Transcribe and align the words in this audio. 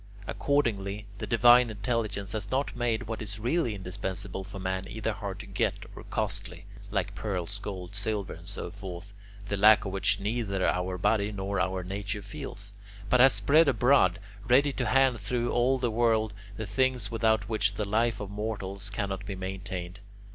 Accordingly 0.25 1.05
the 1.19 1.27
divine 1.27 1.69
intelligence 1.69 2.31
has 2.31 2.49
not 2.49 2.75
made 2.75 3.03
what 3.03 3.21
is 3.21 3.37
really 3.37 3.75
indispensable 3.75 4.43
for 4.43 4.57
man 4.59 4.87
either 4.89 5.13
hard 5.13 5.39
to 5.41 5.45
get 5.45 5.75
or 5.95 6.03
costly, 6.05 6.65
like 6.89 7.13
pearls, 7.13 7.59
gold, 7.59 7.95
silver, 7.95 8.33
and 8.33 8.47
so 8.47 8.71
forth, 8.71 9.13
the 9.47 9.57
lack 9.57 9.85
of 9.85 9.91
which 9.91 10.19
neither 10.19 10.65
our 10.67 10.97
body 10.97 11.31
nor 11.31 11.59
our 11.59 11.83
nature 11.83 12.23
feels, 12.23 12.73
but 13.11 13.19
has 13.19 13.33
spread 13.33 13.67
abroad, 13.67 14.17
ready 14.47 14.71
to 14.71 14.87
hand 14.87 15.19
through 15.19 15.51
all 15.51 15.77
the 15.77 15.91
world, 15.91 16.33
the 16.57 16.65
things 16.65 17.11
without 17.11 17.47
which 17.47 17.75
the 17.75 17.85
life 17.85 18.19
of 18.19 18.31
mortals 18.31 18.89
cannot 18.89 19.23
be 19.27 19.35
maintained. 19.35 19.99